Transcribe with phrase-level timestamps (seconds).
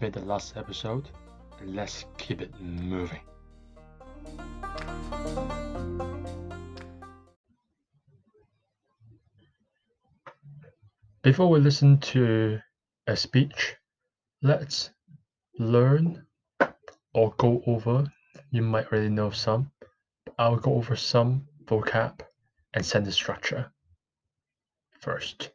[0.00, 1.08] made the last episode.
[1.64, 3.20] Let's keep it moving.
[11.22, 12.60] Before we listen to
[13.06, 13.74] a speech,
[14.40, 14.90] let's
[15.58, 16.24] learn
[17.12, 18.04] or go over.
[18.50, 19.70] You might already know some.
[20.38, 22.20] I'll go over some vocab
[22.72, 23.72] and sentence structure
[25.00, 25.50] first.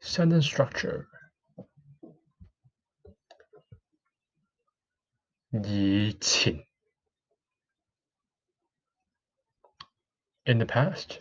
[0.00, 1.08] Sentence structure
[5.52, 6.66] yi.
[10.46, 11.20] In the past,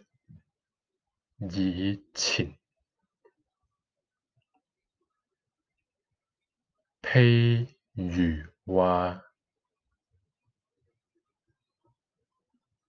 [1.40, 2.56] yi qin.
[7.04, 9.20] Pei yu wa.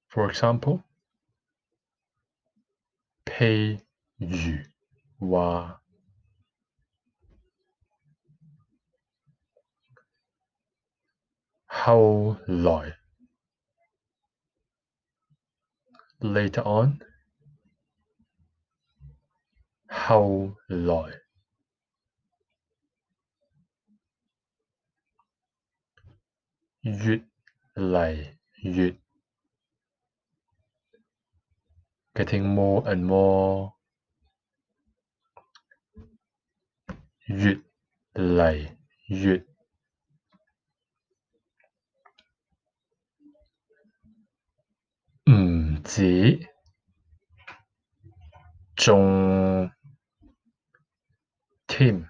[0.08, 0.82] For example,
[3.24, 3.80] pei
[4.18, 4.58] yu
[5.20, 5.78] wa
[11.84, 12.92] how long.
[16.20, 17.00] Later on,
[19.88, 21.12] how long.
[26.84, 27.22] Yut
[27.76, 28.96] lay yut.
[32.16, 33.74] Getting more and more.
[37.30, 37.62] Yut
[38.16, 38.72] lay
[39.08, 39.44] yut.
[45.87, 46.49] 唔止
[48.75, 49.71] 仲
[51.67, 52.05] 添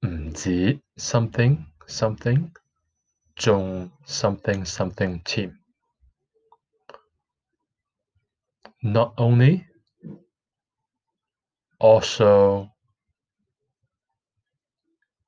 [0.00, 2.50] 唔止 something something
[3.36, 5.56] 仲 something something 添
[8.82, 9.64] not only
[11.78, 12.68] also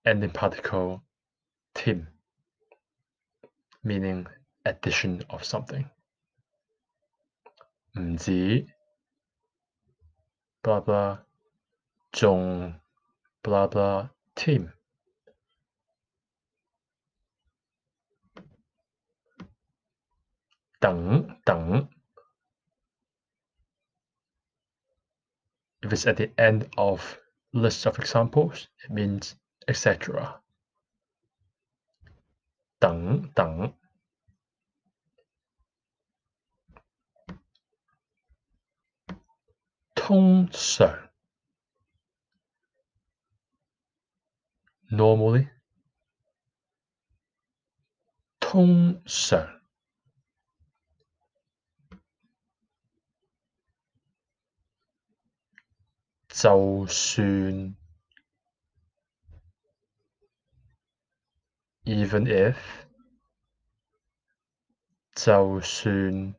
[0.05, 1.03] ending particle
[1.73, 2.09] tim
[3.85, 4.27] meaning
[4.65, 5.89] addition of something
[7.99, 8.67] 唔止
[10.63, 11.25] blah blah
[12.11, 12.81] 仲
[13.43, 14.73] blah blah tim
[20.81, 21.89] 等等
[25.83, 27.19] If it's at the end of
[27.53, 29.35] list of examples, it means
[29.67, 30.41] etc.
[32.79, 33.75] 等等
[40.08, 41.10] 通常
[44.90, 45.50] normally
[48.40, 49.60] 通常
[56.30, 57.76] 就算
[61.84, 62.56] even if
[65.14, 66.37] 就算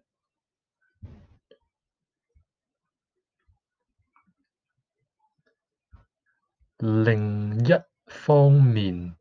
[6.77, 7.71] 另一
[8.07, 9.15] 方面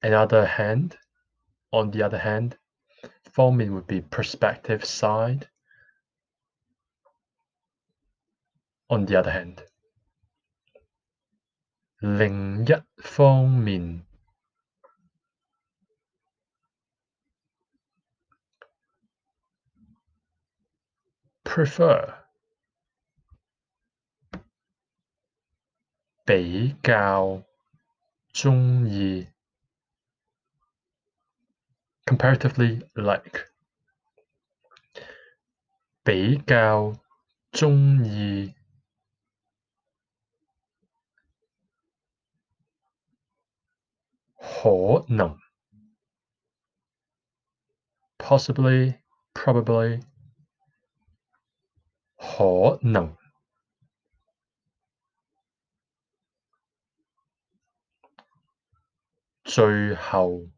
[0.00, 0.96] another hand
[1.70, 2.56] on the other hand
[3.24, 5.48] 方面 would be perspective side
[8.88, 9.66] on the other hand
[12.00, 14.06] 另一方面
[21.44, 22.20] prefer
[26.25, 27.43] 比較
[28.33, 29.27] 中意
[32.05, 33.45] comparatively like
[36.03, 36.95] 比較
[37.51, 38.55] 中意
[44.35, 45.37] 可能
[48.17, 48.99] possibly
[49.35, 50.01] probably
[52.17, 53.15] 可能
[59.45, 60.49] 最後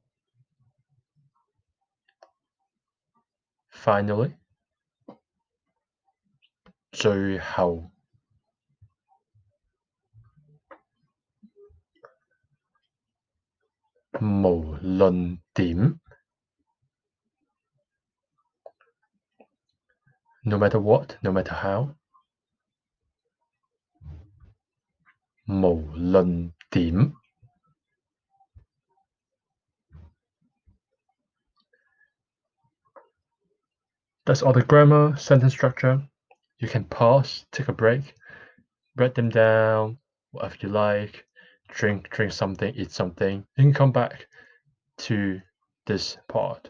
[3.69, 4.33] finally
[6.93, 7.91] 最後
[14.21, 15.99] 無論點
[20.43, 21.93] no matter what no matter how
[25.45, 27.13] 無論點
[34.27, 36.01] That's all the grammar, sentence structure.
[36.59, 38.13] You can pause, take a break,
[38.97, 39.99] write them down,
[40.31, 41.25] whatever you like,
[41.69, 44.27] drink, drink something, eat something, and come back
[44.97, 45.39] to
[45.85, 46.69] this part,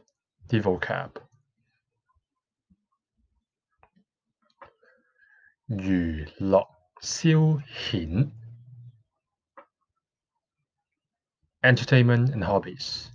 [0.49, 1.15] the vocab.
[5.67, 6.69] Yu lok
[7.01, 8.33] xiu hin.
[11.63, 13.09] Entertainment and hobbies.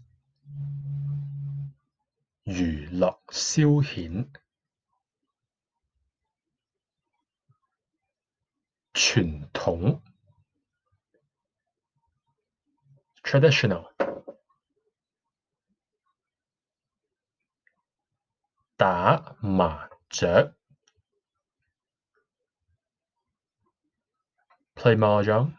[2.44, 4.28] 娛樂消遣
[8.92, 10.00] 傳統
[13.22, 13.92] traditional
[18.76, 20.52] 打麻雀
[24.74, 25.56] play mahjong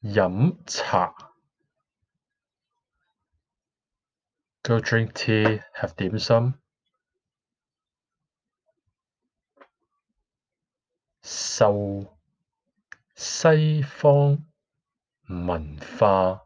[0.00, 1.31] 飲茶
[4.63, 6.53] go drink tea have dim sum
[11.23, 12.17] 受
[13.15, 14.45] 西方
[15.27, 16.45] 文化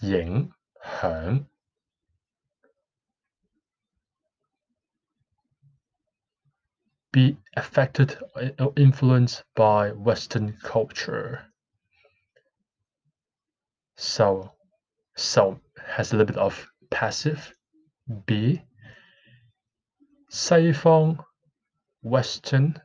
[0.00, 0.50] 影
[0.82, 1.46] 响
[7.12, 8.16] be affected
[8.58, 11.46] or influenced by Western culture.
[13.96, 14.52] So,
[15.16, 17.54] so has a little bit of passive.
[18.26, 18.60] B
[20.28, 21.24] 西方
[22.02, 22.80] Western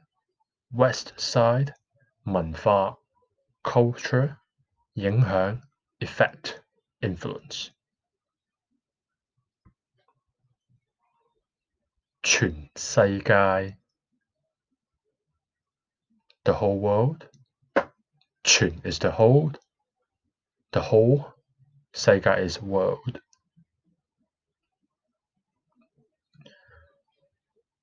[0.71, 1.73] West side
[2.23, 2.97] 文化
[3.63, 4.37] culture
[4.93, 5.61] 影响
[5.99, 6.61] effect
[7.01, 7.69] influence
[12.21, 13.77] 全世界
[16.43, 17.29] the whole world
[18.43, 19.53] 全 is the whole
[20.71, 21.33] the whole
[21.93, 23.21] 世界 is world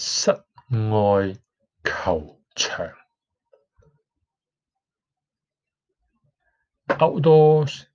[0.00, 1.36] 室外
[1.84, 2.94] 球场
[6.98, 7.86] outdoors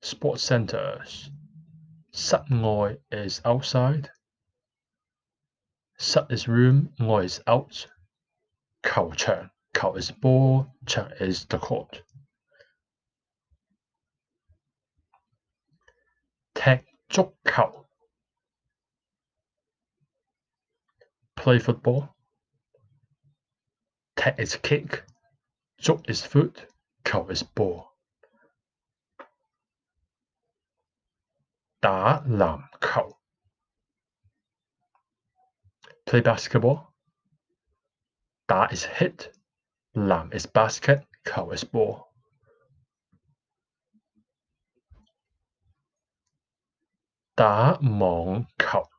[0.00, 1.30] sports centers
[2.12, 4.10] 室外 is outside
[5.98, 7.88] 室 is room 外 is out
[8.82, 12.02] 球场球 is ball 场 is the court
[16.54, 17.79] 踢足球
[21.41, 22.07] play football.
[24.15, 25.03] Tit is kick,
[25.79, 26.67] so is foot,
[27.03, 27.87] cow is ball.
[31.81, 33.17] Da lam cow.
[36.05, 36.93] Play basketball.
[38.47, 39.35] Da is hit,
[39.95, 42.13] lam is basket, cow is ball.
[47.35, 48.90] Da mong cow.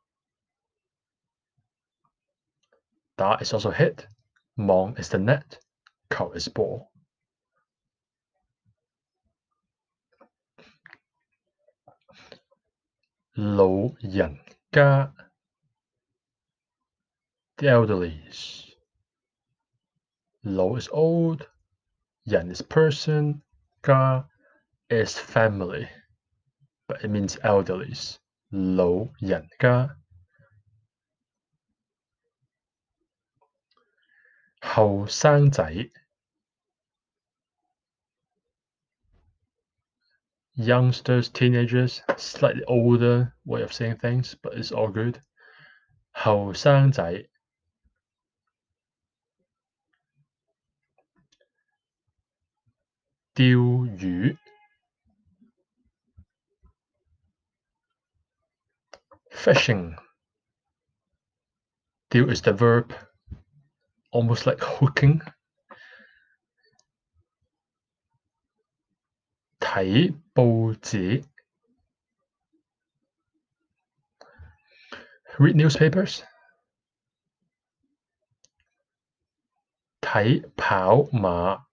[3.22, 4.08] star is also hit,
[4.58, 5.56] mong is the net,
[6.10, 6.90] kao is ball.
[13.36, 14.40] Lo yan
[14.72, 15.12] ga,
[17.58, 18.72] the elderlies.
[20.42, 21.46] Lo is old,
[22.24, 23.40] yan is person,
[23.82, 24.24] ga
[24.90, 25.88] is family,
[26.88, 28.18] but it means elderlies.
[28.50, 29.90] Lo yan ga
[34.71, 35.89] 后生仔
[40.57, 45.21] youngsters, teenagers, slightly older way of saying things, but it's all good.
[46.13, 47.29] 后生仔
[53.35, 54.35] 钓鱼
[59.31, 59.95] fishing
[62.09, 62.95] 钓 is the verb
[64.12, 65.20] almost like hooking.
[69.58, 71.24] 睇報紙
[75.38, 76.22] read newspapers.
[80.02, 81.64] 睇跑馬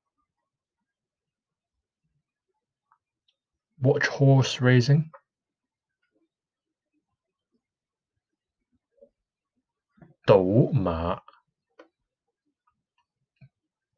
[3.81, 5.11] watch horse racing.
[10.73, 11.21] Ma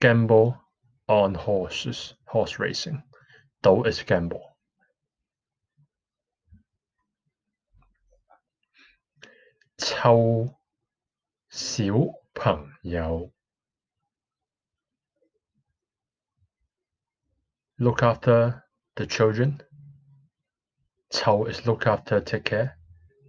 [0.00, 0.56] gamble
[1.08, 3.02] on horses horse racing
[3.62, 4.56] 赌 is gamble
[9.78, 10.54] 凑
[11.48, 11.94] 小
[12.34, 13.32] 朋友
[17.78, 18.62] look after
[18.96, 19.58] the children
[21.10, 22.76] 凑 is look after take care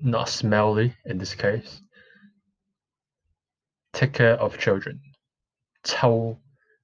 [0.02, 1.82] not smelly in this case
[3.94, 5.00] take care of children
[5.84, 6.38] 凑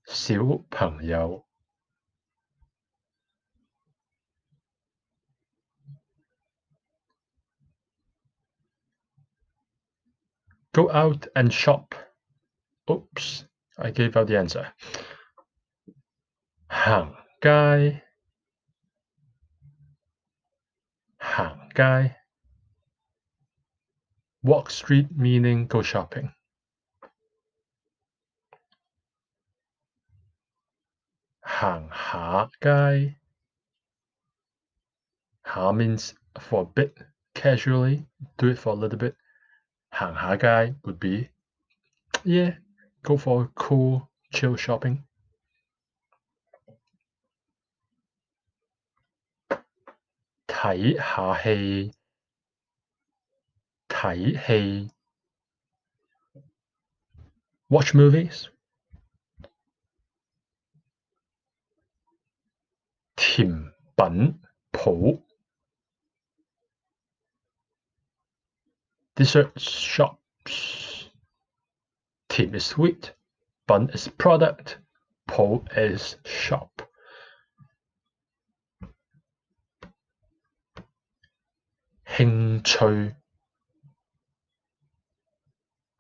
[0.08, 0.36] 小
[0.70, 1.46] 朋友
[10.74, 11.94] Go out and shop.
[12.90, 13.46] Oops,
[13.78, 14.74] I gave out the answer.
[16.68, 18.02] 行街，
[21.20, 22.16] 行街。
[24.42, 26.34] Walk street meaning go shopping.
[31.58, 33.16] 行下街，
[35.44, 36.94] 下 means for a bit,
[37.34, 38.06] casually,
[38.38, 39.16] do it for a little bit.
[39.90, 41.30] 行下街 would be,
[42.24, 42.58] yeah,
[43.02, 45.04] go for a cool, chill shopping.
[50.48, 51.94] 睇下戏，
[53.90, 54.92] 睇戏。
[57.70, 58.50] Watch movies.
[63.38, 64.40] 甜品
[64.72, 65.22] 铺
[69.16, 71.10] dessert shops.
[72.30, 73.14] Team is sweet,
[73.68, 74.80] bun is product,
[75.28, 76.82] pole is shop.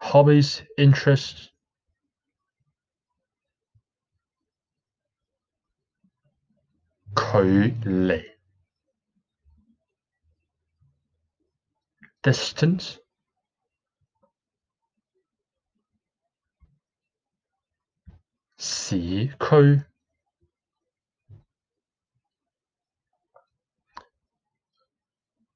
[0.02, 1.50] Hobbies, interests,
[12.24, 13.00] distance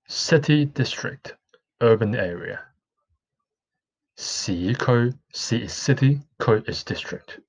[0.09, 1.35] City district
[1.81, 2.59] urban area
[4.17, 7.39] 市区 C is city 区 is district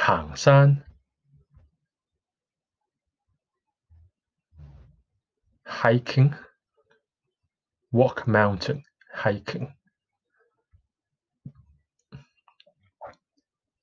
[0.00, 0.84] 行山
[5.64, 6.34] hiking
[7.90, 8.82] walk mountain
[9.14, 9.72] hiking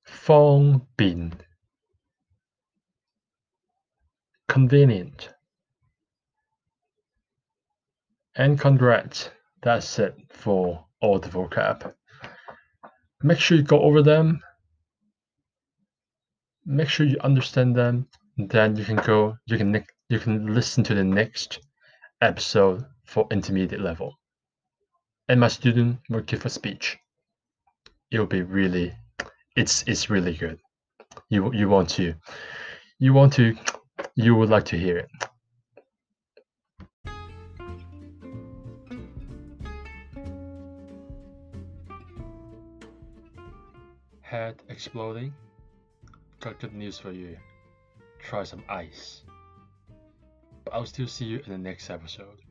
[0.03, 1.31] 方便
[4.47, 5.29] convenient
[8.35, 9.29] and congrats
[9.61, 11.93] that's it for all the vocab
[13.21, 14.41] make sure you go over them
[16.68, 18.06] make sure you understand them
[18.36, 21.58] then you can go you can you can listen to the next
[22.20, 24.18] episode for intermediate level.
[25.28, 26.98] And my student will give a speech.
[28.10, 28.94] It will be really,
[29.56, 30.58] it's it's really good.
[31.28, 32.14] You you want to,
[32.98, 33.56] you want to,
[34.14, 35.08] you would like to hear it.
[44.22, 45.32] Head exploding?
[46.40, 47.36] Got good news for you.
[48.20, 49.22] Try some ice.
[50.64, 52.42] But I'll still see you in the next episode.